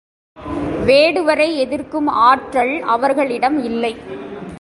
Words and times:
வேடுவரை 0.85 1.55
எதிர்க்கும் 1.55 2.07
ஆற்றல் 2.07 2.81
அவர்களிடம் 2.81 3.63
இல்லை. 3.63 3.93